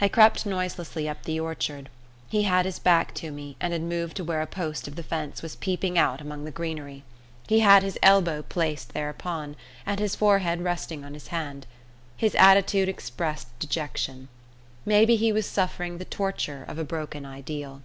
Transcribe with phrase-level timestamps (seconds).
[0.00, 1.90] I crept noiselessly up the orchard.
[2.30, 5.02] He had his back to me, and had moved to where a post of the
[5.02, 7.04] fence was peeping out among the greenery.
[7.46, 11.66] He had his elbow placed thereon, and his forehead resting on his hand.
[12.16, 14.28] His attitude expressed dejection.
[14.86, 17.82] Maybe he was suffering the torture of a broken ideal.